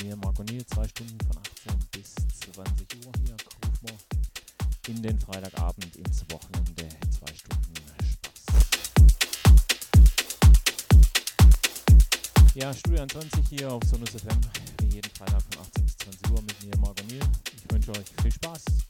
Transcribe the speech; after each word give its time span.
mit 0.00 0.08
mir, 0.08 0.16
Marco 0.16 0.42
Niel, 0.44 0.64
zwei 0.66 0.86
Stunden 0.88 1.18
von 1.26 1.36
18 1.38 1.78
bis 1.92 2.14
20 2.54 3.06
Uhr 3.06 3.12
hier. 3.24 3.36
Ruf 3.64 3.82
mal 3.82 3.92
in 4.88 5.02
den 5.02 5.18
Freitagabend 5.18 5.96
ins 5.96 6.24
Wochenende, 6.30 6.88
zwei 7.10 7.34
Stunden 7.34 7.74
Spaß. 8.12 8.44
Ja, 12.54 12.74
Studio 12.74 13.02
21 13.02 13.48
hier 13.48 13.72
auf 13.72 13.82
Sonus 13.84 14.10
FM, 14.10 14.40
wie 14.80 14.94
jeden 14.94 15.10
Freitag 15.12 15.42
von 15.42 15.62
18 15.62 15.84
bis 15.84 15.96
20 15.98 16.30
Uhr 16.30 16.42
mit 16.42 16.64
mir, 16.64 16.76
Marco 16.78 17.02
Niel. 17.04 17.22
Ich 17.54 17.72
wünsche 17.72 17.90
euch 17.92 18.06
viel 18.22 18.32
Spaß 18.32 18.89